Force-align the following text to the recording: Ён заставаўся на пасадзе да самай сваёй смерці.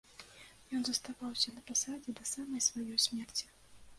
Ён 0.77 0.81
заставаўся 0.87 1.53
на 1.57 1.61
пасадзе 1.69 2.15
да 2.19 2.23
самай 2.33 2.65
сваёй 2.71 2.99
смерці. 3.07 3.45